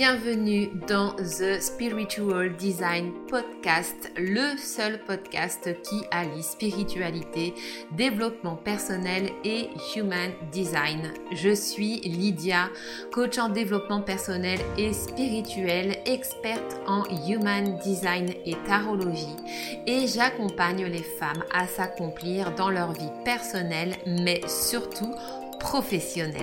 [0.00, 7.52] bienvenue dans The Spiritual Design Podcast, le seul podcast qui allie spiritualité,
[7.98, 11.12] développement personnel et human design.
[11.32, 12.70] Je suis Lydia,
[13.12, 19.36] coach en développement personnel et spirituel, experte en human design et tarologie
[19.86, 25.14] et j'accompagne les femmes à s'accomplir dans leur vie personnelle mais surtout
[25.60, 26.42] professionnelle.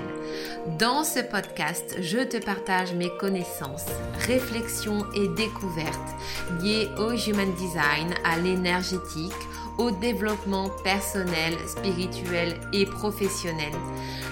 [0.79, 3.87] Dans ce podcast, je te partage mes connaissances,
[4.27, 6.15] réflexions et découvertes
[6.61, 9.33] liées au human design, à l'énergétique,
[9.77, 13.73] au développement personnel, spirituel et professionnel.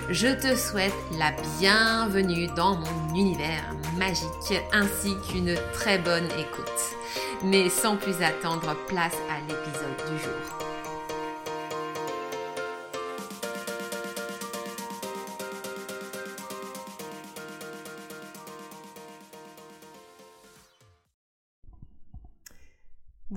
[0.09, 6.95] Je te souhaite la bienvenue dans mon univers magique ainsi qu'une très bonne écoute.
[7.43, 10.64] Mais sans plus attendre, place à l'épisode du jour.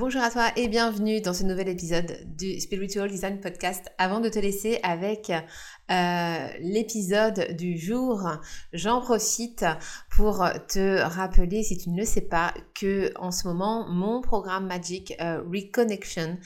[0.09, 3.92] Bonjour à toi et bienvenue dans ce nouvel épisode du Spiritual Design Podcast.
[3.98, 8.27] Avant de te laisser avec euh, l'épisode du jour,
[8.73, 9.67] j'en profite
[10.09, 14.67] pour te rappeler, si tu ne le sais pas, que en ce moment, mon programme
[14.67, 16.39] Magic euh, Reconnection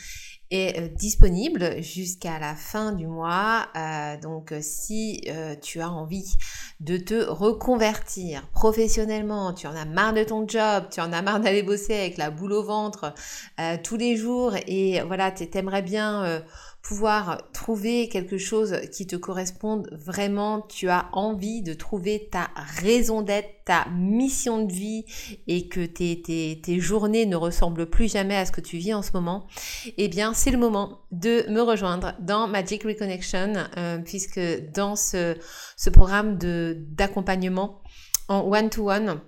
[0.50, 3.68] est euh, disponible jusqu'à la fin du mois.
[4.22, 5.20] Donc si
[5.62, 6.36] tu as envie
[6.82, 11.40] de te reconvertir professionnellement, tu en as marre de ton job, tu en as marre
[11.40, 13.14] d'aller bosser avec la boule au ventre
[13.84, 14.54] tous les jours.
[14.66, 16.42] Et voilà, tu aimerais bien
[16.82, 23.22] pouvoir trouver quelque chose qui te corresponde vraiment, tu as envie de trouver ta raison
[23.22, 25.04] d'être, ta mission de vie
[25.46, 28.92] et que tes, tes, tes, journées ne ressemblent plus jamais à ce que tu vis
[28.92, 29.46] en ce moment,
[29.96, 34.40] eh bien c'est le moment de me rejoindre dans Magic Reconnection euh, puisque
[34.74, 35.36] dans ce,
[35.92, 36.36] programme
[36.76, 37.80] d'accompagnement
[38.28, 39.20] en one-to-one, one to one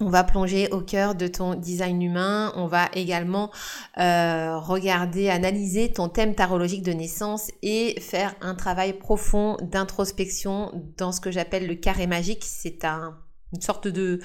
[0.00, 2.52] on va plonger au cœur de ton design humain.
[2.56, 3.50] On va également
[3.98, 11.12] euh, regarder, analyser ton thème tarologique de naissance et faire un travail profond d'introspection dans
[11.12, 12.44] ce que j'appelle le carré magique.
[12.44, 13.16] C'est un
[13.52, 14.20] une sorte de,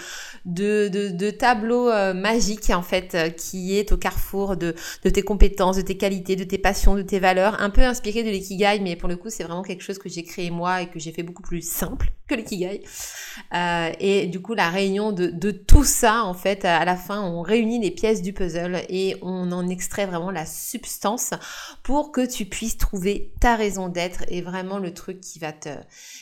[1.31, 4.73] tableau euh, magique en fait euh, qui est au carrefour de,
[5.03, 8.23] de tes compétences, de tes qualités, de tes passions, de tes valeurs, un peu inspiré
[8.23, 10.89] de l'ikigai, mais pour le coup c'est vraiment quelque chose que j'ai créé moi et
[10.89, 12.83] que j'ai fait beaucoup plus simple que l'ikigai.
[13.53, 17.21] Euh, et du coup la réunion de, de tout ça en fait à la fin
[17.21, 21.31] on réunit les pièces du puzzle et on en extrait vraiment la substance
[21.83, 25.69] pour que tu puisses trouver ta raison d'être et vraiment le truc qui va te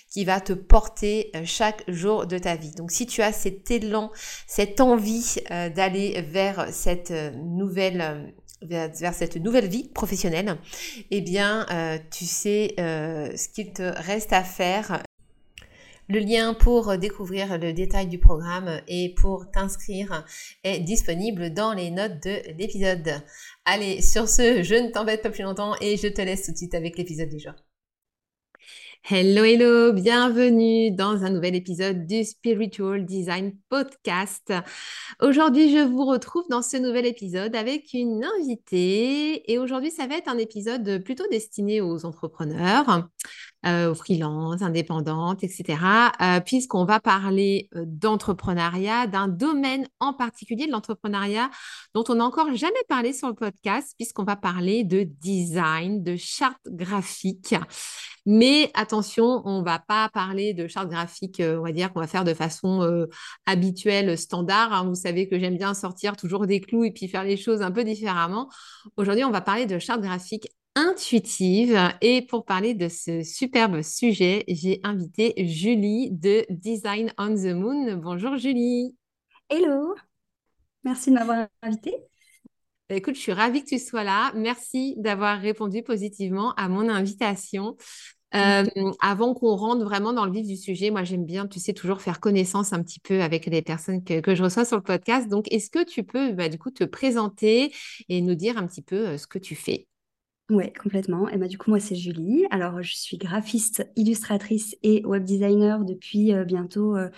[0.10, 2.72] qui va te porter euh, chaque jour de ta vie.
[2.72, 4.12] Donc si tu as cet élan,
[4.48, 10.58] cette envie euh, d'aller vers cette euh, nouvelle vers, cette nouvelle vie professionnelle,
[11.12, 11.66] eh bien,
[12.12, 15.02] tu sais ce qu'il te reste à faire.
[16.10, 20.26] Le lien pour découvrir le détail du programme et pour t'inscrire
[20.66, 23.24] est disponible dans les notes de l'épisode.
[23.64, 26.58] Allez, sur ce, je ne t'embête pas plus longtemps et je te laisse tout de
[26.58, 27.54] suite avec l'épisode du jour.
[29.04, 34.54] Hello, hello, bienvenue dans un nouvel épisode du Spiritual Design Podcast.
[35.20, 40.18] Aujourd'hui, je vous retrouve dans ce nouvel épisode avec une invitée et aujourd'hui, ça va
[40.18, 43.10] être un épisode plutôt destiné aux entrepreneurs
[43.66, 45.78] euh, aux freelances, indépendantes, etc.
[46.22, 51.50] Euh, puisqu'on va parler euh, d'entrepreneuriat, d'un domaine en particulier de l'entrepreneuriat
[51.94, 56.16] dont on n'a encore jamais parlé sur le podcast, puisqu'on va parler de design, de
[56.16, 57.54] charte graphique.
[58.26, 62.24] Mais attention, on va pas parler de charte graphique, on va dire qu'on va faire
[62.24, 63.08] de façon
[63.46, 64.72] habituelle, standard.
[64.72, 64.86] Hein.
[64.86, 67.72] Vous savez que j'aime bien sortir toujours des clous et puis faire les choses un
[67.72, 68.50] peu différemment.
[68.98, 70.48] Aujourd'hui, on va parler de charte graphique
[70.80, 71.78] intuitive.
[72.00, 77.98] Et pour parler de ce superbe sujet, j'ai invité Julie de Design on the Moon.
[77.98, 78.96] Bonjour Julie.
[79.50, 79.94] Hello.
[80.86, 81.98] Merci de m'avoir invitée.
[82.88, 84.32] Bah, écoute, je suis ravie que tu sois là.
[84.36, 87.76] Merci d'avoir répondu positivement à mon invitation.
[88.36, 88.64] Euh,
[89.02, 92.00] avant qu'on rentre vraiment dans le vif du sujet, moi j'aime bien, tu sais, toujours
[92.00, 95.28] faire connaissance un petit peu avec les personnes que, que je reçois sur le podcast.
[95.28, 97.74] Donc, est-ce que tu peux bah, du coup te présenter
[98.08, 99.89] et nous dire un petit peu euh, ce que tu fais?
[100.50, 101.30] Oui, complètement.
[101.30, 102.46] Et bah, du coup, moi, c'est Julie.
[102.50, 107.10] Alors, je suis graphiste, illustratrice et web designer depuis euh, bientôt euh,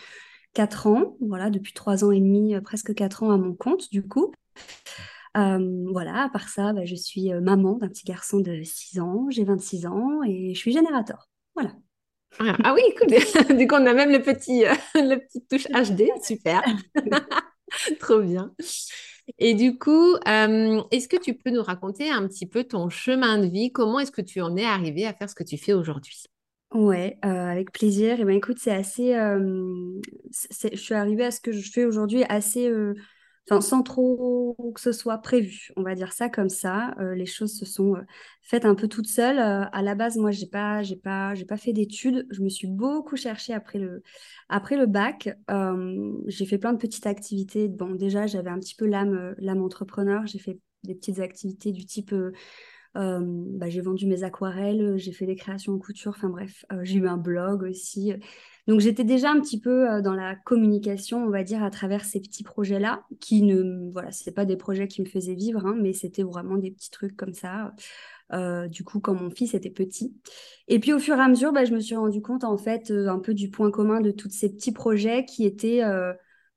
[0.54, 1.16] quatre ans.
[1.22, 4.33] Voilà, depuis trois ans et demi, euh, presque quatre ans à mon compte, du coup.
[5.33, 9.45] voilà, à part ça, bah, je suis maman d'un petit garçon de 6 ans, j'ai
[9.45, 11.30] 26 ans et je suis générateur.
[11.56, 11.74] Voilà.
[12.39, 13.10] Ah, ah oui, écoute,
[13.57, 14.63] du coup, on a même le petit,
[14.95, 16.63] le petit touche HD, super.
[18.00, 18.54] Trop bien.
[19.39, 23.39] Et du coup, euh, est-ce que tu peux nous raconter un petit peu ton chemin
[23.39, 23.71] de vie?
[23.71, 26.23] Comment est-ce que tu en es arrivé à faire ce que tu fais aujourd'hui?
[26.73, 28.19] Ouais, euh, avec plaisir.
[28.21, 29.13] Et ben écoute, c'est assez.
[29.15, 30.00] euh,
[30.71, 32.69] je suis arrivée à ce que je fais aujourd'hui assez,
[33.59, 35.71] sans trop que ce soit prévu.
[35.75, 36.95] On va dire ça comme ça.
[37.00, 38.01] Euh, les choses se sont euh,
[38.42, 39.39] faites un peu toutes seules.
[39.39, 42.27] Euh, à la base, moi, j'ai pas, j'ai pas, j'ai pas fait d'études.
[42.31, 44.03] Je me suis beaucoup cherchée après le,
[44.48, 45.30] après le bac.
[45.50, 47.68] Euh, j'ai fait plein de petites activités.
[47.68, 50.25] Bon, déjà, j'avais un petit peu l'âme, l'âme entrepreneur.
[50.27, 52.13] J'ai fait des petites activités du type
[52.94, 57.07] bah, j'ai vendu mes aquarelles, j'ai fait des créations en couture, enfin bref, j'ai eu
[57.07, 58.12] un blog aussi.
[58.67, 62.05] Donc j'étais déjà un petit peu euh, dans la communication, on va dire, à travers
[62.05, 65.75] ces petits projets-là, qui ne, voilà, c'est pas des projets qui me faisaient vivre, hein,
[65.81, 67.73] mais c'était vraiment des petits trucs comme ça.
[68.33, 70.15] euh, du coup, quand mon fils était petit.
[70.67, 72.91] Et puis au fur et à mesure, bah, je me suis rendu compte en fait
[72.91, 75.81] euh, un peu du point commun de tous ces petits projets qui étaient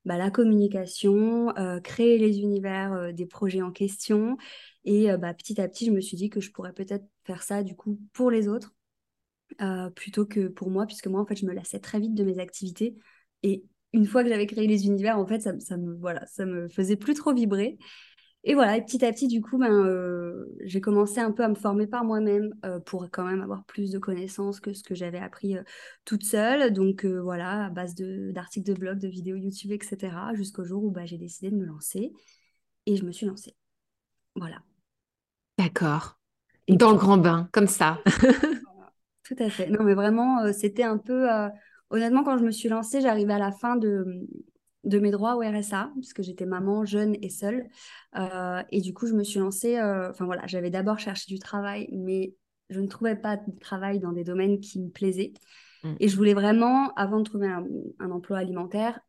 [0.04, 1.52] bah, la communication,
[1.82, 4.36] créer les univers des projets en question.
[4.84, 7.62] Et bah, petit à petit, je me suis dit que je pourrais peut-être faire ça
[7.62, 8.72] du coup pour les autres
[9.60, 12.24] euh, plutôt que pour moi, puisque moi, en fait, je me lassais très vite de
[12.24, 12.94] mes activités.
[13.42, 16.46] Et une fois que j'avais créé les univers, en fait, ça, ça me, voilà, ça
[16.46, 17.78] me faisait plus trop vibrer.
[18.46, 21.48] Et voilà, et petit à petit, du coup, ben, euh, j'ai commencé un peu à
[21.48, 24.94] me former par moi-même euh, pour quand même avoir plus de connaissances que ce que
[24.94, 25.62] j'avais appris euh,
[26.04, 26.70] toute seule.
[26.74, 30.14] Donc voilà, à base de, d'articles de blog, de vidéos YouTube, etc.
[30.34, 32.12] Jusqu'au jour où bah, j'ai décidé de me lancer.
[32.84, 33.56] Et je me suis lancée.
[34.36, 34.60] Voilà.
[35.56, 36.18] D'accord.
[36.68, 38.02] Dans le grand bain, comme ça.
[39.24, 39.68] Tout à fait.
[39.68, 41.32] Non, mais vraiment, euh, c'était un peu.
[41.32, 41.48] euh,
[41.90, 44.26] honnêtement, quand je me suis lancée, j'arrivais à la fin de,
[44.84, 47.66] de mes droits au RSA, puisque j'étais maman jeune et seule.
[48.16, 49.78] Euh, et du coup, je me suis lancée.
[49.78, 52.34] euh, Enfin voilà, j'avais d'abord cherché du travail, mais
[52.70, 55.32] je ne trouvais pas de travail dans des domaines qui me plaisaient.
[55.82, 55.94] Mm.
[56.00, 57.64] Et je voulais vraiment, avant de trouver un,
[58.00, 59.00] un emploi alimentaire,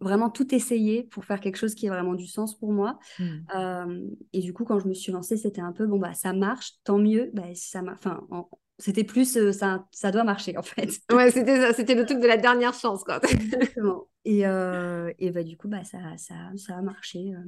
[0.00, 2.98] vraiment tout essayer pour faire quelque chose qui ait vraiment du sens pour moi.
[3.18, 4.10] Mm.
[4.32, 6.72] Et du coup, quand je me suis lancée, c'était un peu, bon, bah, ça marche,
[6.84, 7.30] tant mieux.
[7.32, 7.82] Bah, ça.
[7.90, 8.48] Enfin, en-
[8.78, 10.90] c'était plus, euh, ça, ça doit marcher, en fait.
[11.12, 13.20] Ouais, c'était ça, c'était le truc de la dernière chance, quoi.
[13.28, 14.08] Exactement.
[14.24, 17.42] Et, euh, et bah, du coup, bah, ça, ça, ça a marché euh,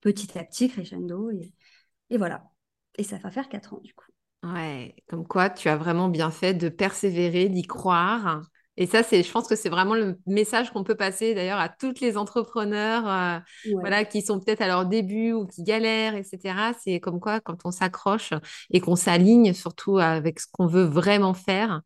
[0.00, 1.30] petit à petit, crescendo.
[1.30, 1.52] Et,
[2.10, 2.44] et voilà.
[2.96, 4.06] Et ça va faire quatre ans, du coup.
[4.42, 8.42] Ouais, comme quoi tu as vraiment bien fait de persévérer, d'y croire.
[8.76, 11.68] Et ça, c'est, je pense que c'est vraiment le message qu'on peut passer d'ailleurs à
[11.68, 16.14] toutes les entrepreneurs, euh, Ouais, voilà, qui sont peut-être à leur début ou qui galèrent,
[16.14, 16.72] etc.
[16.82, 18.32] C'est comme quoi quand on s'accroche
[18.70, 21.80] et qu'on s'aligne surtout avec ce qu'on veut vraiment faire,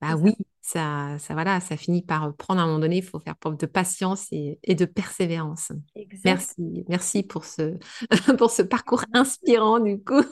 [0.00, 1.16] bah oui, ça.
[1.18, 2.98] ça, voilà, ça finit par prendre à un moment donné.
[2.98, 5.72] Il faut faire preuve de patience et, et de persévérance.
[5.94, 6.24] Exact.
[6.24, 7.76] Merci, merci pour ce,
[8.38, 10.22] pour ce parcours inspirant du coup.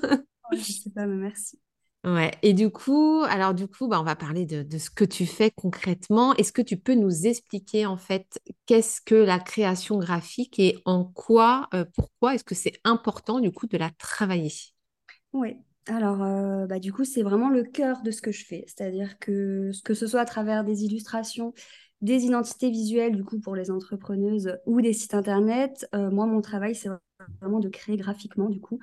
[0.51, 1.59] Ouais, je sais pas, mais merci.
[2.05, 2.33] Ouais.
[2.43, 5.25] Et du coup, alors du coup, bah, on va parler de, de ce que tu
[5.25, 6.35] fais concrètement.
[6.35, 11.05] Est-ce que tu peux nous expliquer en fait qu'est-ce que la création graphique et en
[11.07, 14.53] quoi, euh, pourquoi est-ce que c'est important du coup de la travailler?
[15.33, 15.57] Oui,
[15.87, 18.65] alors euh, bah, du coup, c'est vraiment le cœur de ce que je fais.
[18.67, 21.53] C'est-à-dire que, que ce soit à travers des illustrations,
[22.01, 26.41] des identités visuelles, du coup, pour les entrepreneuses ou des sites internet, euh, moi, mon
[26.41, 26.89] travail, c'est
[27.41, 28.79] vraiment de créer graphiquement, du coup.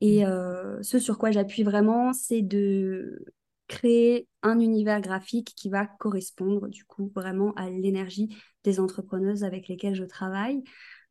[0.00, 3.24] Et euh, ce sur quoi j'appuie vraiment, c'est de
[3.68, 9.68] créer un univers graphique qui va correspondre, du coup, vraiment à l'énergie des entrepreneuses avec
[9.68, 10.62] lesquelles je travaille.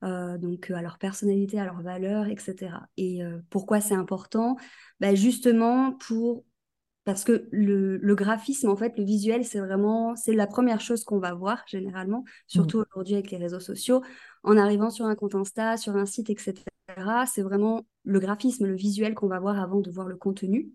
[0.04, 2.88] Euh, donc euh, à leur personnalité, à leurs valeurs, etc.
[2.98, 4.56] Et euh, pourquoi c'est important?
[5.00, 6.46] Bah, justement pour
[7.06, 11.04] parce que le, le graphisme, en fait, le visuel, c'est vraiment, c'est la première chose
[11.04, 12.26] qu'on va voir généralement, Mm.
[12.48, 14.04] surtout aujourd'hui avec les réseaux sociaux.
[14.44, 16.54] En arrivant sur un compte Insta, sur un site, etc.,
[17.26, 20.70] c'est vraiment le graphisme, le visuel qu'on va voir avant de voir le contenu.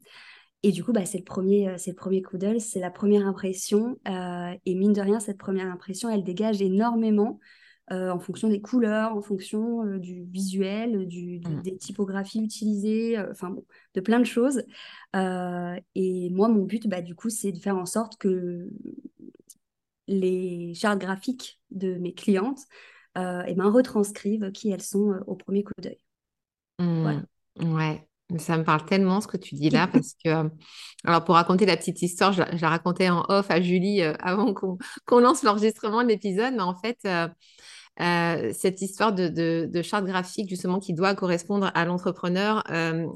[0.63, 2.91] Et du coup, bah, c'est le premier, euh, c'est le premier coup d'œil, c'est la
[2.91, 3.99] première impression.
[4.09, 7.39] euh, et mine de rien, cette première impression, elle dégage énormément
[7.93, 11.63] euh, en fonction des couleurs, en fonction euh, du visuel, du, du- Mm.
[11.63, 14.63] des typographies utilisées, enfin bon, de plein de choses.
[15.95, 18.71] Et moi, mon but, bah, du coup, c'est de faire en sorte que
[20.07, 22.61] les chartes graphiques de mes clientes
[23.17, 25.99] eh ben, retranscrivent qui elles sont au premier coup d'œil.
[26.79, 27.23] Voilà.
[27.61, 28.07] Ouais.
[28.31, 30.49] Mais Ça me parle tellement ce que tu dis là parce que, euh,
[31.05, 34.03] alors pour raconter la petite histoire, je, la je la racontais en off à Julie
[34.03, 36.99] euh, avant qu'on lance l'enregistrement de l'épisode, mais en fait,
[38.01, 42.65] euh, cette histoire de, de, de charte graphique justement qui doit correspondre à l'entrepreneur.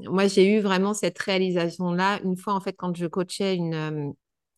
[0.09, 4.13] moi, j'ai eu vraiment cette réalisation-là une fois en fait quand je coachais une,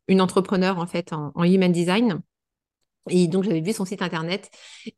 [0.08, 2.22] une entrepreneur en fait en, en human design.
[3.10, 4.50] Et donc, j'avais vu son site internet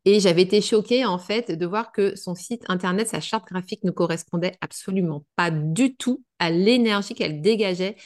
[0.04, 3.82] et j'avais été choquée en fait de voir que son site internet, sa charte graphique
[3.84, 7.96] ne correspondait absolument pas du tout à l'énergie qu'elle dégageait.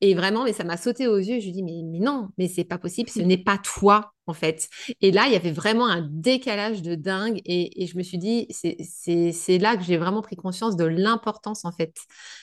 [0.00, 1.40] Et vraiment, mais ça m'a sauté aux yeux.
[1.40, 4.34] Je lui dis, mais, mais non, mais c'est pas possible, ce n'est pas toi, en
[4.34, 4.68] fait.
[5.00, 7.40] Et là, il y avait vraiment un décalage de dingue.
[7.44, 11.72] Et, je me suis dit, c'est là que j'ai vraiment pris conscience de l'importance, en
[11.72, 11.94] fait,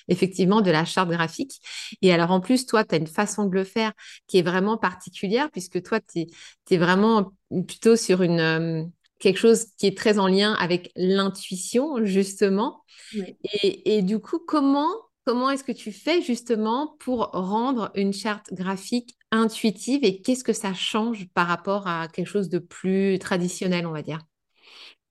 [0.08, 1.62] effectivement, de la charte graphique.
[2.02, 3.94] Et alors, en plus, toi, tu as une façon de le faire
[4.28, 6.26] qui est vraiment particulière, puisque toi, tu
[6.72, 7.32] es, vraiment
[7.68, 8.40] plutôt sur une...
[8.40, 8.84] Euh,
[9.18, 12.84] quelque chose qui est très en lien avec l'intuition, justement.
[13.14, 14.90] Et, et, du coup, comment
[15.26, 20.54] Comment est-ce que tu fais justement pour rendre une charte graphique intuitive et qu'est-ce que
[20.54, 24.20] ça change par rapport à quelque chose de plus traditionnel, on va dire?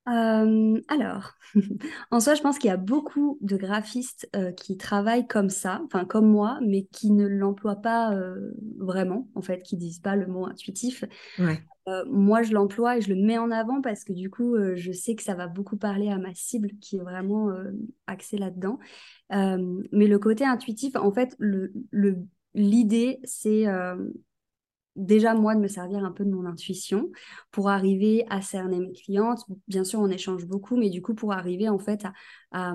[0.06, 1.32] Euh, alors,
[2.10, 5.80] en soi, je pense qu'il y a beaucoup de graphistes euh, qui travaillent comme ça,
[5.84, 10.16] enfin comme moi, mais qui ne l'emploient pas euh, vraiment, en fait, qui disent pas
[10.16, 11.04] le mot intuitif.
[12.06, 15.14] moi, je l'emploie et je le mets en avant parce que du coup, je sais
[15.14, 17.50] que ça va beaucoup parler à ma cible qui est vraiment
[18.06, 18.78] axée là-dedans.
[19.30, 21.72] mais le côté intuitif, en fait, le,
[22.54, 23.66] l'idée, c'est
[24.96, 27.10] déjà moi de me servir un peu de mon intuition
[27.50, 29.44] pour arriver à cerner mes clientes.
[29.68, 32.04] Bien sûr, on échange beaucoup, mais du coup, pour arriver en fait
[32.52, 32.74] à,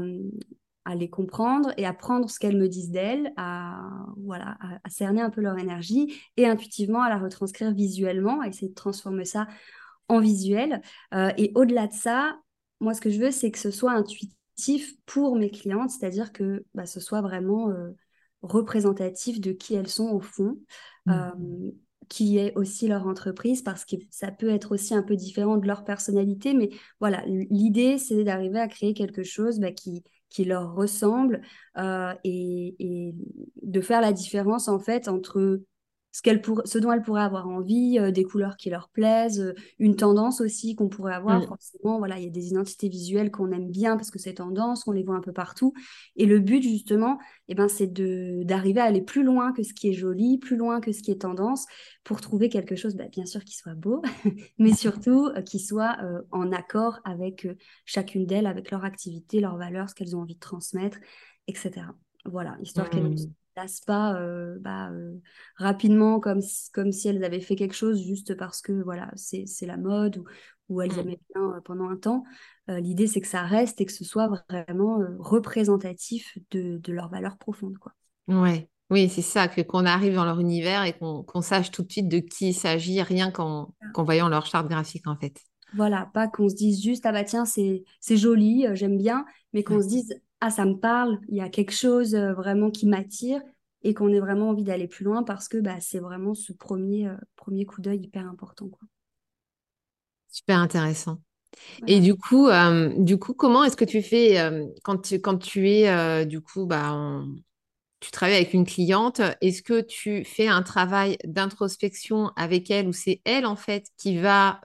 [0.86, 3.82] à, les comprendre et à prendre ce qu'elles me disent d'elles, à,
[4.18, 8.70] voilà, à, cerner un peu leur énergie et intuitivement à la retranscrire visuellement, à essayer
[8.70, 9.48] de transformer ça
[10.08, 10.82] en visuel.
[11.14, 12.40] Euh, et au-delà de ça,
[12.80, 16.66] moi, ce que je veux, c'est que ce soit intuitif pour mes clientes, c'est-à-dire que
[16.74, 17.70] bah, ce soit vraiment...
[17.70, 17.92] Euh,
[18.42, 20.58] représentatif de qui elles sont au fond.
[21.06, 21.12] Mmh.
[21.12, 21.72] Euh,
[22.10, 25.68] qui est aussi leur entreprise parce que ça peut être aussi un peu différent de
[25.68, 26.54] leur personnalité.
[26.54, 31.42] Mais voilà, l'idée, c'est d'arriver à créer quelque chose bah, qui, qui leur ressemble
[31.78, 33.16] euh, et, et,
[33.62, 35.62] de faire la différence en fait entre
[36.12, 36.62] ce, qu'elle pour...
[36.66, 40.42] ce dont elles pourraient avoir envie, euh, des couleurs qui leur plaisent, euh, une tendance
[40.42, 41.42] aussi qu'on pourrait avoir.
[41.42, 41.48] Mm.
[41.48, 44.88] Forcément, voilà, il y a des identités visuelles qu'on aime bien parce que c'est tendance,
[44.88, 45.74] on les voit un peu partout.
[46.16, 48.44] Et le but, justement, eh ben, c'est de...
[48.44, 51.12] d'arriver à aller plus loin que ce qui est joli, plus loin que ce qui
[51.12, 51.66] est tendance,
[52.04, 54.02] pour trouver quelque chose, bah, bien sûr, qui soit beau,
[54.58, 55.98] mais surtout euh, qui soit
[56.32, 57.48] en accord avec
[57.86, 60.98] chacune d'elles, avec leur activité, leurs valeurs, ce qu'elles ont envie de transmettre,
[61.48, 61.86] etc.
[62.26, 63.16] Voilà, histoire qu'elles
[63.66, 65.16] mm pas euh, bah, euh,
[65.56, 69.46] rapidement comme si, comme si elles avaient fait quelque chose juste parce que voilà c'est
[69.66, 70.26] la mode ou,
[70.70, 71.00] ou elles mmh.
[71.00, 72.24] aimaient bien euh, pendant un temps.
[72.68, 77.38] L'idée c'est que ça reste et que ce soit vraiment représentatif de, de leurs valeurs
[77.38, 77.78] profondes.
[77.80, 77.94] Quoi.
[78.28, 78.70] Ouais.
[78.92, 82.08] Oui, c'est ça, que qu'on arrive dans leur univers et qu'on sache tout de suite
[82.08, 85.44] de qui il s'agit, rien qu'en voyant leur charte graphique en fait.
[85.76, 89.82] Voilà, pas qu'on se dise juste, ah bah tiens, c'est joli, j'aime bien, mais qu'on
[89.82, 93.42] se dise, ah ça me parle, il y a quelque chose vraiment qui m'attire
[93.84, 97.08] et qu'on ait vraiment envie d'aller plus loin parce que bah, c'est vraiment ce premier,
[97.08, 98.68] euh, premier coup d'œil hyper important.
[98.68, 98.88] Quoi.
[100.30, 101.20] Super intéressant.
[101.88, 105.38] Et du coup, euh, du coup, comment est-ce que tu fais euh, quand, tu, quand
[105.38, 107.24] tu es, du coup, bah,
[108.00, 112.94] tu travailles avec une cliente, est-ce que tu fais un travail d'introspection avec elle ou
[112.94, 114.62] c'est elle, en fait, qui va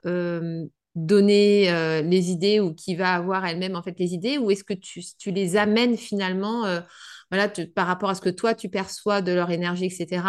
[0.95, 4.73] donner les idées ou qui va avoir elle-même, en fait, les idées ou est-ce que
[4.73, 6.63] tu, tu, les amènes finalement
[7.31, 10.23] voilà, par rapport à ce que toi, tu perçois de leur énergie, etc.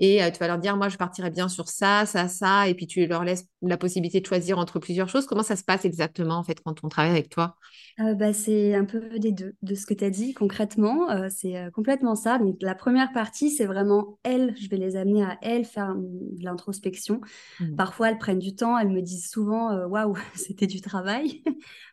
[0.00, 2.74] Et euh, tu vas leur dire, moi, je partirais bien sur ça, ça, ça, et
[2.74, 5.26] puis tu leur laisses la possibilité de choisir entre plusieurs choses.
[5.26, 7.56] Comment ça se passe exactement, en fait, quand on travaille avec toi?
[8.00, 11.10] Euh, bah, C'est un peu des deux, de ce que tu as dit concrètement.
[11.10, 12.38] Euh, c'est complètement ça.
[12.38, 16.44] Donc, la première partie, c'est vraiment elles, je vais les amener à elles faire de
[16.44, 17.20] l'introspection.
[17.60, 17.76] Mmh.
[17.76, 21.44] Parfois, elles prennent du temps, elles me disent souvent, waouh, c'était du travail,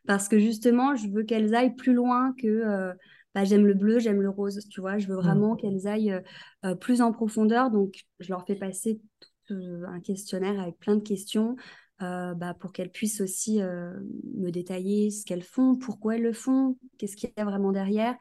[0.07, 2.93] parce que justement, je veux qu'elles aillent plus loin que
[3.33, 4.97] bah, j'aime le bleu, j'aime le rose, tu vois.
[4.97, 5.21] Je veux mmh.
[5.21, 6.21] vraiment qu'elles aillent euh,
[6.65, 7.71] euh, plus en profondeur.
[7.71, 8.99] Donc, je leur fais passer
[9.51, 11.55] euh, un questionnaire avec plein de questions
[11.99, 17.15] bah, pour qu'elles puissent aussi me détailler ce qu'elles font, pourquoi elles le font, qu'est-ce
[17.15, 18.15] qu'il y a vraiment derrière,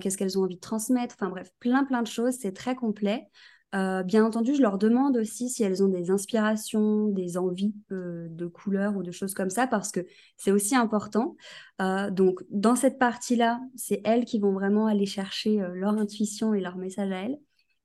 [0.00, 1.14] qu'est-ce qu'elles ont envie de transmettre.
[1.20, 2.36] Enfin bref, plein, plein de choses.
[2.40, 3.28] C'est très complet.
[3.74, 8.26] Euh, bien entendu, je leur demande aussi si elles ont des inspirations, des envies euh,
[8.30, 10.00] de couleurs ou de choses comme ça, parce que
[10.36, 11.36] c'est aussi important.
[11.82, 16.60] Euh, donc, dans cette partie-là, c'est elles qui vont vraiment aller chercher leur intuition et
[16.60, 17.38] leur message à elles.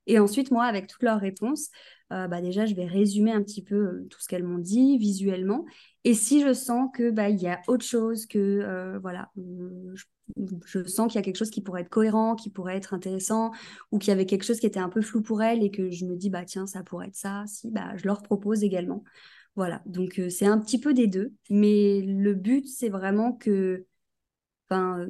[0.06, 1.70] Et ensuite, moi, avec toutes leurs réponses,
[2.10, 5.64] bah déjà, je vais résumer un petit peu tout ce qu'elles m'ont dit visuellement.
[6.04, 10.04] Et si je sens que bah, y a autre chose que voilà, je
[10.64, 13.52] je sens qu'il y a quelque chose qui pourrait être cohérent, qui pourrait être intéressant,
[13.92, 15.90] ou qu'il y avait quelque chose qui était un peu flou pour elle et que
[15.90, 19.04] je me dis, bah tiens, ça pourrait être ça, si, bah je leur propose également.
[19.56, 23.86] Voilà, donc euh, c'est un petit peu des deux, mais le but, c'est vraiment que
[24.68, 25.06] enfin,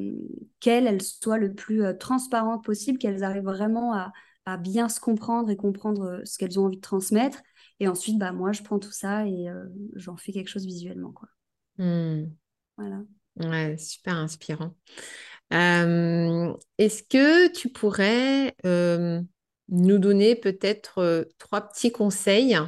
[0.61, 4.13] qu'elles elles soient le plus euh, transparentes possible, qu'elles arrivent vraiment à,
[4.59, 7.39] bien se comprendre et comprendre euh, ce qu'elles ont envie de transmettre.
[7.81, 9.49] Et ensuite, bah, moi, je prends tout ça et
[9.95, 11.13] j'en fais quelque chose visuellement.
[11.13, 11.29] Quoi.
[11.79, 12.27] Mmh.
[12.77, 13.03] Voilà.
[13.37, 14.75] Ouais, super inspirant.
[15.51, 18.55] Est-ce que tu pourrais
[19.69, 22.59] nous donner peut-être trois petits conseils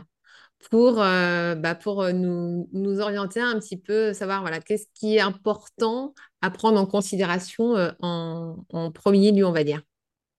[0.70, 6.14] pour, bah, pour nous, nous, orienter un petit peu, savoir voilà, qu'est-ce qui est important
[6.40, 9.82] à prendre en considération en, en, premier lieu, on va dire?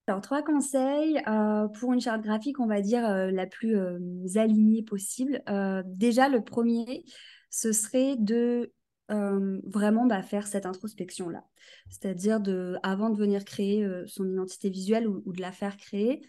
[0.07, 1.21] Alors, trois conseils
[1.79, 3.77] pour une charte graphique, on va dire la plus
[4.35, 5.41] alignée possible.
[5.85, 7.05] déjà, le premier,
[7.49, 8.73] ce serait de
[9.09, 11.43] vraiment bah, faire cette introspection-là.
[11.89, 16.21] C'est-à-dire, de, avant de venir créer son identité visuelle ou, de la faire créer,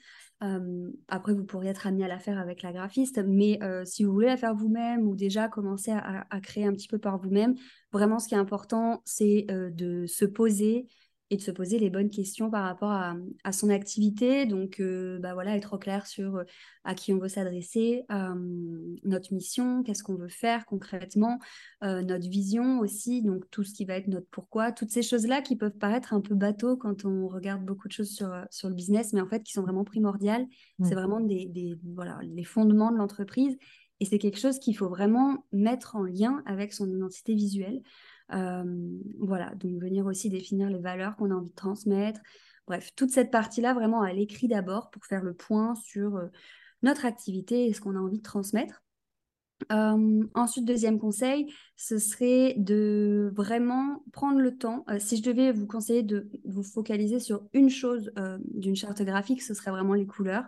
[1.08, 4.28] après, vous pourriez être amené à la faire avec la graphiste, mais si vous voulez
[4.28, 7.54] la faire vous-même ou déjà commencer à, créer un petit peu par vous-même,
[7.92, 10.87] vraiment ce qui est important, c'est de se poser
[11.30, 13.14] et de se poser les bonnes questions par rapport à,
[13.52, 14.47] son activité.
[14.47, 16.44] Donc, euh, bah voilà, être au clair sur euh,
[16.85, 18.35] à qui on veut s'adresser, euh,
[19.04, 21.38] notre mission, qu'est-ce qu'on veut faire concrètement,
[21.82, 25.56] notre vision aussi, donc tout ce qui va être notre pourquoi, toutes ces choses-là qui
[25.56, 29.12] peuvent paraître un peu bateau quand on regarde beaucoup de choses sur, sur le business,
[29.12, 30.47] mais en fait qui sont vraiment primordiales.
[30.82, 33.56] C'est vraiment des, des, voilà, les fondements de l'entreprise.
[34.00, 37.82] Et c'est quelque chose qu'il faut vraiment mettre en lien avec son identité visuelle.
[38.30, 42.20] Voilà, donc venir aussi définir les valeurs qu'on a envie de transmettre.
[42.66, 46.20] Bref, toute cette partie-là, vraiment à l'écrit d'abord pour faire le point sur
[46.82, 48.82] notre activité et ce qu'on a envie de transmettre.
[49.70, 54.85] Ensuite, deuxième conseil, ce serait de vraiment prendre le temps.
[54.99, 58.12] si je devais vous conseiller de vous focaliser sur une chose
[58.44, 60.44] d'une charte graphique, ce serait vraiment les couleurs.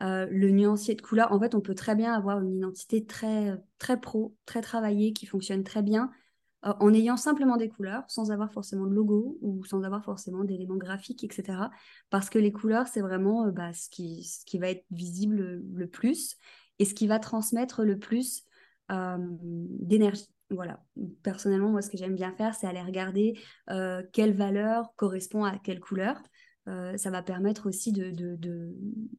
[0.00, 1.32] le nuancier de couleurs.
[1.32, 5.26] En fait, on peut très bien avoir une identité très, très pro, très travaillée, qui
[5.26, 6.10] fonctionne très bien,
[6.66, 10.44] euh, en ayant simplement des couleurs, sans avoir forcément de logo ou sans avoir forcément
[10.44, 11.70] d'éléments graphiques, etc.
[12.10, 15.62] Parce que les couleurs, c'est vraiment euh, bah, ce, qui, ce qui va être visible
[15.72, 16.36] le, plus
[16.78, 18.44] et ce qui va transmettre le plus
[18.90, 20.26] euh, d'énergie.
[20.50, 20.82] Voilà.
[21.22, 23.38] Personnellement, moi, ce que j'aime bien faire, c'est aller regarder
[24.12, 26.20] quelle valeur correspond à quelle couleur.
[26.66, 28.36] ça va permettre aussi de, de,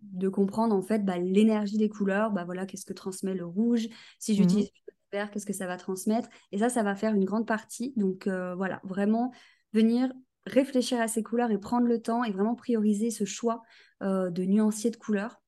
[0.02, 2.32] de, comprendre en fait bah, l'énergie des couleurs.
[2.32, 3.88] Bah, voilà, qu'est-ce que transmet le rouge?
[4.20, 4.66] Si mmh
[5.12, 6.30] qu'est-ce que ça va transmettre.
[6.52, 7.94] Et ça, ça va faire une grande partie.
[7.98, 9.32] Donc euh, voilà, vraiment
[9.74, 10.12] venir
[10.46, 13.62] réfléchir à ces couleurs et prendre le temps et vraiment prioriser ce choix
[14.02, 15.41] euh, de nuancier de couleurs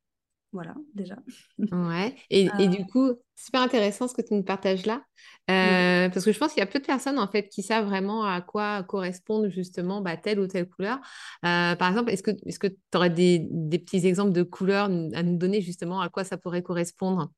[0.54, 1.18] voilà, déjà.
[1.58, 2.16] Ouais.
[2.30, 5.02] Et, et, du coup, super intéressant ce que tu nous partages là.
[5.50, 7.86] Euh, parce que je pense qu'il y a peu de personnes en fait qui savent
[7.86, 10.98] vraiment à quoi correspondent justement bah, telle ou telle couleur.
[11.46, 14.86] Euh, par exemple, est-ce que est-ce que tu aurais des, des, petits exemples de couleurs
[14.86, 17.32] à nous donner justement à quoi ça pourrait correspondre?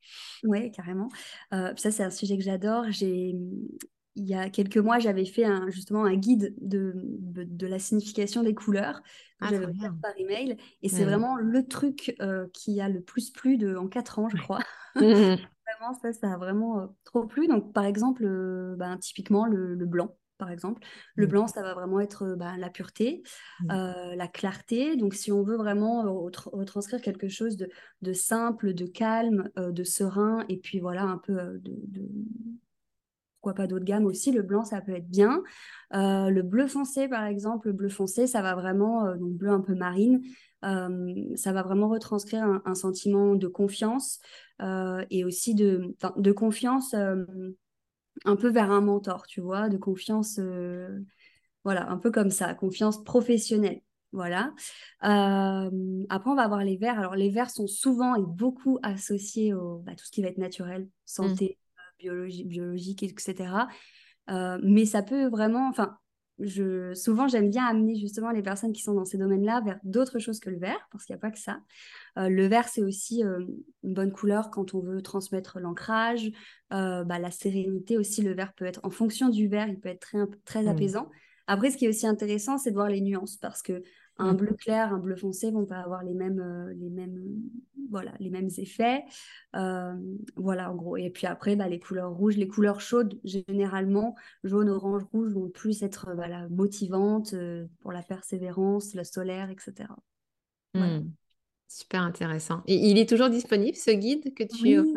[0.43, 1.10] Oui, carrément.
[1.54, 2.86] Euh, ça, c'est un sujet que j'adore.
[2.89, 3.36] J'ai
[4.15, 8.43] il y a quelques mois, j'avais fait un, justement un guide de, de, la signification
[8.43, 9.01] des couleurs
[9.41, 10.58] que ah, j'avais fait par email.
[10.82, 14.30] Et c'est vraiment le truc euh, qui a le plus plu de, en quatre ans,
[14.30, 14.60] je crois.
[14.95, 17.47] Mmh, vraiment, ça, ça a vraiment euh, trop plu.
[17.47, 20.15] Donc, par exemple, euh, ben, typiquement, le, blanc.
[20.38, 20.82] Par exemple,
[21.15, 21.30] le mmh.
[21.30, 23.23] blanc, ça va vraiment être ben, la pureté,
[23.67, 24.95] la clarté.
[24.95, 27.67] Donc, si on veut vraiment retranscrire quelque chose de,
[28.01, 32.10] de simple, de calme, de serein, et puis voilà, un peu de
[33.53, 34.31] pas d'autres gammes aussi.
[34.31, 35.43] Le blanc, ça peut être bien.
[35.93, 39.49] Euh, le bleu foncé, par exemple, le bleu foncé, ça va vraiment, euh, donc bleu
[39.49, 40.21] un peu marine,
[40.63, 44.19] euh, ça va vraiment retranscrire un, sentiment de confiance
[45.10, 50.39] et aussi de, de confiance un peu vers un mentor, tu vois, de confiance,
[51.63, 53.81] voilà, un peu comme ça, confiance professionnelle.
[54.12, 54.53] Voilà.
[55.01, 56.97] après, on va avoir les verts.
[56.97, 60.38] Alors, les verts sont souvent et beaucoup associés au bah, tout ce qui va être
[60.38, 60.89] naturel, mmh.
[61.05, 61.58] santé,
[61.97, 63.67] biologie, biologique, etc.
[64.29, 65.97] Euh, mais ça peut vraiment, enfin,
[66.39, 70.19] je, souvent j'aime bien amener justement les personnes qui sont dans ces domaines-là vers d'autres
[70.19, 71.60] choses que le vert, parce qu'il n'y a pas que ça.
[72.17, 73.39] Euh, le vert, c'est aussi euh,
[73.84, 76.31] une bonne couleur quand on veut transmettre l'ancrage,
[76.69, 78.21] bah, la sérénité aussi.
[78.21, 80.67] Le vert peut être, en fonction du vert, il peut être très, très mmh.
[80.67, 81.10] apaisant.
[81.47, 83.84] Après, ce qui est aussi intéressant, c'est de voir les nuances, parce que
[84.17, 84.38] un mmh.
[84.38, 87.21] bleu clair, un bleu foncé vont pas avoir les mêmes, euh, les mêmes,
[87.89, 89.04] voilà, les mêmes effets.
[89.56, 89.93] Euh,
[90.36, 90.97] voilà, en gros.
[90.97, 95.49] Et puis après, bah, les couleurs rouges, les couleurs chaudes, généralement, jaune, orange, rouge, vont
[95.49, 97.36] plus être euh, voilà, motivantes
[97.82, 99.89] pour la persévérance, le solaire, etc.
[100.73, 101.10] Mmh.
[101.67, 102.63] Super intéressant.
[102.67, 104.93] Et il est toujours disponible, ce guide que tu oui,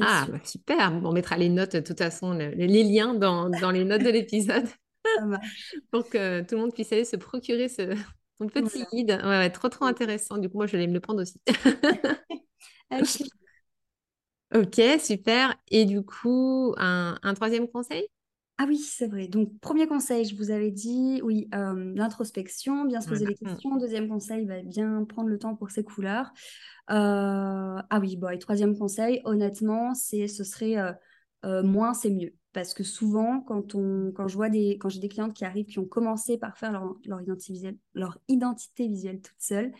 [0.00, 1.00] Ah, bah, super.
[1.04, 4.66] On mettra les notes, de toute façon, les liens dans, dans les notes de l'épisode.
[5.90, 7.96] pour que tout le monde puisse aller se procurer ce,
[8.46, 9.20] petit guide.
[9.24, 10.38] Ouais, trop, trop intéressant.
[10.38, 11.40] Du coup, moi, je vais me le prendre aussi.
[14.54, 15.54] ok, super.
[15.70, 18.06] Et du coup, un, troisième conseil?
[18.58, 19.28] Ah oui, c'est vrai.
[19.28, 23.76] Donc, premier conseil, je vous avais dit, oui, euh, l'introspection, bien se poser les questions.
[23.76, 26.32] Deuxième conseil, va bien prendre le temps pour ses couleurs.
[26.90, 26.94] Euh,
[27.90, 30.76] ah oui, bon, et troisième conseil, honnêtement, c'est, ce serait
[31.44, 32.34] euh, moins, c'est mieux.
[32.52, 36.56] Parce que souvent, quand, on, quand j'ai des clientes qui arrivent, qui ont commencé par
[36.56, 36.72] faire
[37.04, 37.20] leur,
[38.28, 39.72] identité, visuelle, toute seule,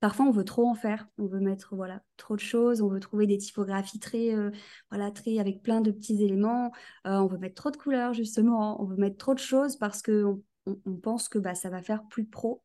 [0.00, 3.00] parfois on veut trop en faire, on veut mettre voilà trop de choses, on veut
[3.00, 4.50] trouver des typographies très euh,
[4.90, 6.72] voilà très avec plein de petits éléments,
[7.06, 10.02] euh, on veut mettre trop de couleurs justement, on veut mettre trop de choses parce
[10.02, 12.62] que on, on pense que bah, ça va faire plus pro.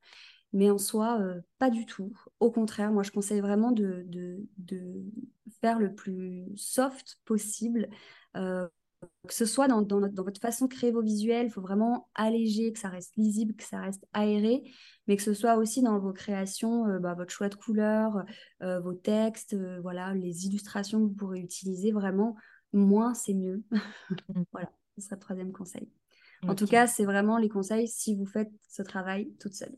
[0.53, 2.11] Mais en soi, euh, pas du tout.
[2.41, 5.01] Au contraire, moi, je conseille vraiment de, de, de
[5.61, 7.87] faire le plus soft possible.
[9.03, 11.61] Euh, que ce soit dans, dans, dans, votre façon de créer vos visuels, il faut
[11.61, 14.63] vraiment alléger, que ça reste lisible, que ça reste aéré,
[15.07, 18.23] mais que ce soit aussi dans vos créations, euh, bah, votre choix de couleurs,
[18.61, 21.91] vos textes, voilà, les illustrations que vous pourrez utiliser.
[21.91, 22.35] Vraiment,
[22.73, 23.63] moins, c'est mieux.
[23.71, 23.79] Mmh.
[24.51, 25.89] voilà, ce sera le troisième conseil.
[26.47, 29.75] En tout cas, c'est vraiment les conseils si vous faites ce travail toute seule.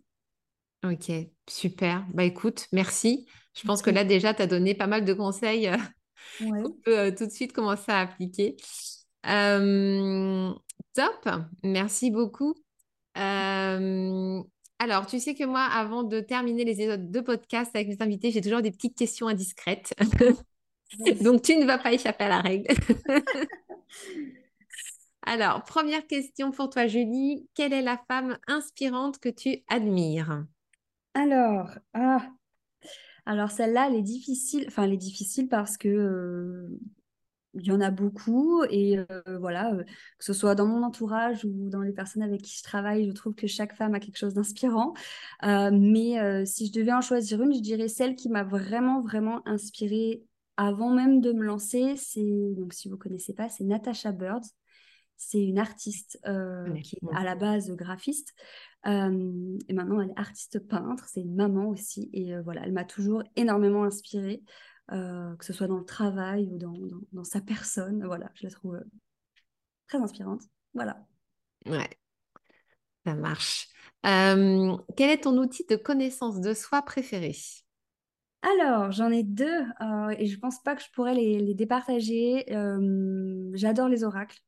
[0.83, 1.11] Ok,
[1.49, 2.05] super.
[2.13, 3.27] Bah écoute, merci.
[3.53, 5.77] Je pense que là déjà, tu as donné pas mal de conseils euh,
[6.39, 8.57] qu'on peut euh, tout de suite commencer à appliquer.
[9.23, 11.29] Top,
[11.63, 12.55] merci beaucoup.
[13.15, 18.31] alors, tu sais que moi, avant de terminer les épisodes de podcast avec mes invités,
[18.31, 19.93] j'ai toujours des petites questions indiscrètes.
[21.21, 22.67] Donc, tu ne vas pas échapper à la règle.
[25.25, 27.47] alors, première question pour toi, Julie.
[27.55, 30.45] Quelle est la femme inspirante que tu admires?
[31.15, 32.27] Alors, ah,
[33.25, 34.65] alors celle-là, elle est difficile.
[34.67, 36.79] Enfin, elle est difficile parce que euh,
[37.53, 41.45] il y en a beaucoup et euh, voilà, euh, que ce soit dans mon entourage
[41.45, 44.17] ou dans les personnes avec qui je travaille, je trouve que chaque femme a quelque
[44.17, 44.93] chose d'inspirant.
[45.41, 50.23] mais si je devais en choisir une, je dirais celle qui m'a vraiment, vraiment inspirée
[50.57, 51.95] avant même de me lancer.
[51.97, 54.43] C'est donc si vous connaissez pas, c'est Natasha Bird.
[55.15, 56.19] C'est une artiste
[56.83, 58.33] qui est à la base graphiste
[58.85, 62.09] et maintenant, elle est artiste peintre, c'est une maman aussi.
[62.13, 64.43] Et voilà, elle m'a toujours énormément inspirée,
[64.89, 66.73] que ce soit dans le travail ou dans,
[67.11, 68.05] dans, sa personne.
[68.05, 68.79] Voilà, je la trouve
[69.87, 70.43] très inspirante.
[70.73, 71.05] Voilà.
[71.65, 71.89] Ouais,
[73.05, 73.69] ça marche.
[74.03, 77.35] quel est ton outil de connaissance de soi préféré?
[78.41, 79.63] Alors, j'en ai deux
[80.17, 82.45] et je pense pas que je pourrais les, les départager.
[83.53, 84.41] J'adore les oracles.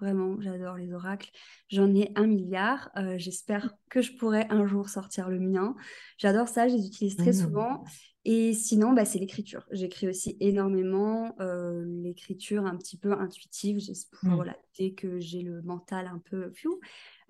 [0.00, 1.30] Vraiment, j'adore les oracles.
[1.68, 2.90] J'en ai un milliard.
[2.96, 5.76] Euh, j'espère que je pourrai un jour sortir le mien.
[6.16, 7.34] J'adore ça, je les utilise très mmh.
[7.34, 7.84] souvent.
[8.32, 9.66] Et sinon, bah, c'est l'écriture.
[9.72, 11.34] J'écris aussi énormément.
[11.40, 13.78] Euh, l'écriture un petit peu intuitive.
[14.22, 14.34] Mmh.
[14.36, 16.78] Voilà, dès que j'ai le mental un peu fiou,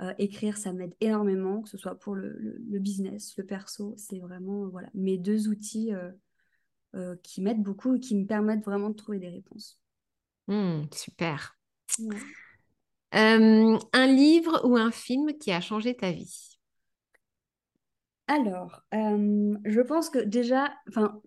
[0.02, 3.94] euh, écrire, ça m'aide énormément, que ce soit pour le, business, le perso.
[3.96, 5.90] C'est vraiment voilà, mes deux outils
[7.22, 9.80] qui m'aident beaucoup et qui me permettent vraiment de trouver des réponses.
[10.48, 11.56] Mmh, super.
[13.14, 16.49] Euh, un livre ou un film qui a changé ta vie?
[18.30, 21.20] Alors, euh, je pense que déjà, enfin,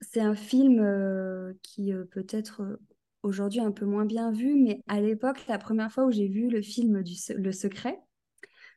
[0.00, 2.78] c'est un film euh, qui peut être
[3.24, 6.48] aujourd'hui un peu moins bien vu, mais à l'époque, la première fois où j'ai vu
[6.48, 7.98] le film du Le Secret,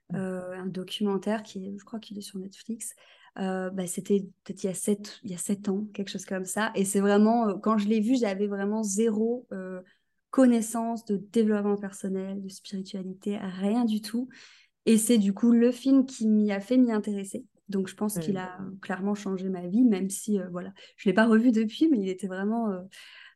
[0.10, 0.16] mmh.
[0.16, 2.96] un documentaire qui est, je crois qu'il est sur Netflix.
[3.36, 6.46] bah, c'était peut-être il y a sept, il y a sept ans, quelque chose comme
[6.46, 6.72] ça.
[6.74, 9.48] Et c'est vraiment, quand je l'ai vu, j'avais vraiment zéro
[10.32, 14.28] connaissance de développement personnel, de spiritualité, rien du tout.
[14.88, 17.46] Et c'est du coup le film qui m'y a fait m'y intéresser.
[17.70, 21.14] Donc je pense qu'il a clairement changé ma vie, même si euh, voilà, je l'ai
[21.14, 22.82] pas revu depuis, mais il était vraiment euh,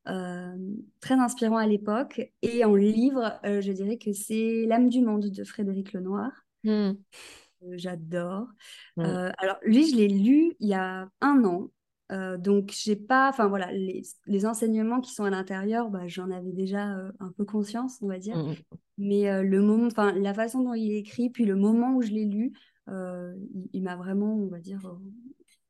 [0.10, 2.22] euh, très inspirant à l'époque.
[2.42, 6.32] Et en livre, je dirais que c'est L'âme du monde de Frédéric Lenoir.
[6.64, 6.92] Mmh.
[7.72, 8.48] J'adore.
[8.98, 9.04] Mmh.
[9.38, 11.70] alors lui, je l'ai lu il y a un an
[12.14, 16.30] euh, donc, j'ai pas, enfin voilà, les, les, enseignements qui sont à l'intérieur, bah, j'en
[16.30, 18.38] avais déjà euh, un peu conscience, on va dire.
[18.38, 18.56] Mmh, mmh.
[19.00, 22.02] Mais euh, le moment, enfin la façon dont il est écrit, puis le moment où
[22.02, 22.54] je l'ai lu,
[22.88, 24.82] il, m'a vraiment, on va dire,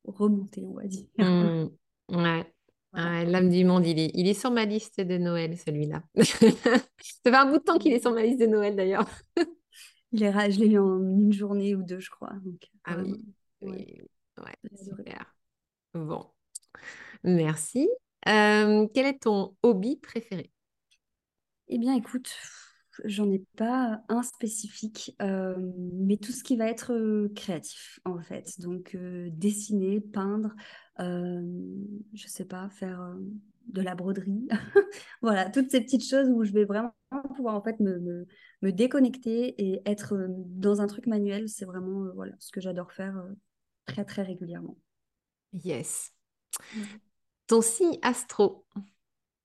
[0.06, 1.08] remonté, on va dire.
[1.18, 1.70] Mmh.
[2.10, 2.54] ouais.
[2.94, 6.04] L'âme du monde, il est, il est sur ma liste de Noël, celui-là.
[6.16, 9.10] Ça fait un bout de temps qu'il est sur ma liste de Noël, d'ailleurs.
[10.14, 12.34] je l'ai lu en une journée ou deux, je crois.
[12.86, 13.26] ah oui,
[13.62, 14.02] oui.
[14.38, 15.36] Ouais, super.
[15.94, 16.26] Bon,
[17.24, 17.90] merci.
[18.28, 20.52] Euh, quel est ton hobby préféré?
[21.68, 22.36] Eh bien, écoute,
[23.06, 25.56] j'en ai pas un spécifique, euh,
[25.94, 28.60] mais tout ce qui va être euh, créatif, en fait.
[28.60, 28.98] Donc,
[29.32, 30.56] dessiner, peindre,
[31.00, 33.16] je sais pas, faire
[33.68, 34.48] de la broderie.
[35.22, 36.94] voilà, toutes ces petites choses où je vais vraiment
[37.36, 38.28] pouvoir en fait me,
[38.62, 43.24] me déconnecter et être dans un truc manuel, c'est vraiment voilà, ce que j'adore faire
[43.86, 44.78] très très régulièrement.
[45.54, 46.12] Yes.
[47.48, 48.66] Ton signe astro?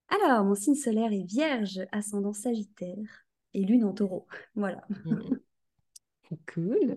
[0.09, 4.27] Alors, mon signe solaire est Vierge, ascendant Sagittaire et Lune en Taureau.
[4.55, 4.85] Voilà.
[5.05, 5.37] Mm.
[6.53, 6.97] cool.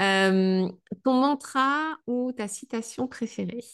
[0.00, 0.68] Euh,
[1.04, 3.64] ton mantra ou ta citation préférée?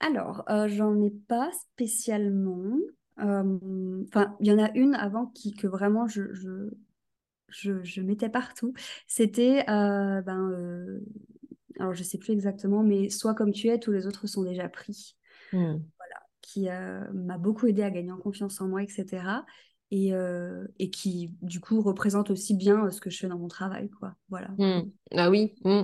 [0.00, 2.76] Alors, euh, j'en ai pas spécialement.
[3.16, 6.70] Enfin, il y en a une avant qui, que vraiment je, je,
[7.48, 8.74] je, je mettais partout.
[9.08, 11.00] C'était, ben,
[11.78, 14.68] alors je sais plus exactement, mais soit comme tu es, tous les autres sont déjà
[14.68, 15.16] pris.
[15.52, 15.76] Mmh.
[16.50, 16.66] Qui
[17.12, 19.42] m'a beaucoup aidé à gagner en confiance en moi, etc
[19.90, 23.38] et, euh, et qui du coup représente aussi bien euh, ce que je fais dans
[23.38, 24.14] mon travail quoi.
[24.28, 24.48] Voilà.
[24.58, 24.90] Mmh.
[25.16, 25.82] ah oui mmh.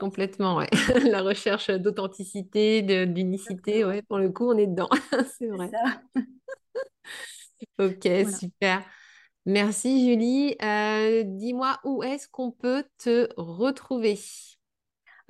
[0.00, 0.68] complètement ouais.
[1.08, 4.88] La recherche d'authenticité d'unicité ouais pour le coup on est dedans.
[5.38, 5.70] C'est vrai.
[7.78, 8.84] ok super.
[9.46, 10.56] Merci Julie.
[10.62, 14.18] Euh, dis-moi où est-ce qu'on peut te retrouver?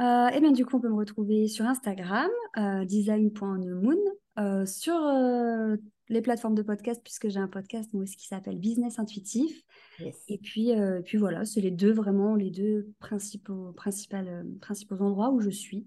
[0.01, 3.97] Euh, eh bien, du coup, on peut me retrouver sur Instagram, euh, design.nemoon,
[4.67, 4.95] sur
[6.09, 9.63] les plateformes de podcast, puisque j'ai un podcast moi aussi qui s'appelle Business Intuitif.
[10.29, 15.01] Et puis, euh, puis voilà, c'est les deux vraiment les deux principaux, principales, euh, principaux
[15.01, 15.87] endroits où je suis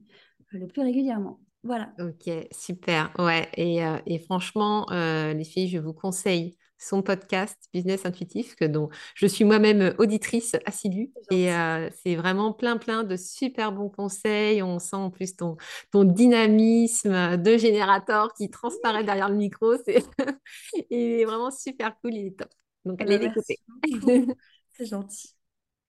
[0.54, 1.40] euh, le plus régulièrement.
[1.64, 1.94] Voilà.
[2.00, 3.12] Ok, super.
[3.20, 8.90] Ouais, et, et franchement, les filles, je vous conseille son podcast Business Intuitif, que dont
[9.16, 11.12] je suis moi-même auditrice assidue.
[11.32, 14.62] Et euh, c'est vraiment plein, plein de super bons conseils.
[14.62, 15.58] On sent en plus ton,
[15.92, 19.76] ton dynamisme de générateur qui transparaît derrière le micro.
[19.86, 20.04] C'est
[20.90, 22.50] il est vraiment super cool, il est top.
[22.86, 23.60] Donc, allez bah, l'écouter.
[24.70, 25.34] c'est gentil.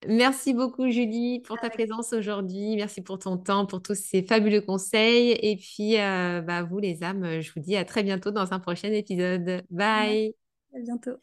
[0.06, 2.76] Merci beaucoup, Julie, pour ta présence aujourd'hui.
[2.76, 5.32] Merci pour ton temps, pour tous ces fabuleux conseils.
[5.42, 8.60] Et puis, euh, bah, vous, les âmes, je vous dis à très bientôt dans un
[8.60, 9.64] prochain épisode.
[9.70, 10.47] Bye.
[10.74, 11.20] À bientôt.